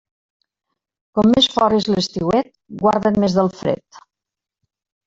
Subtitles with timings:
[1.19, 2.51] Com més fort és l'estiuet,
[2.83, 4.05] guarda't més del fred.